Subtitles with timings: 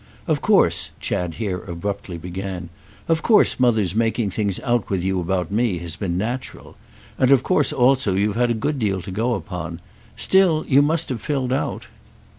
[0.25, 2.69] "Of course," Chad here abruptly began,
[3.07, 7.71] "of course Mother's making things out with you about me has been natural—and of course
[7.71, 9.79] also you've had a good deal to go upon.
[10.15, 11.85] Still, you must have filled out."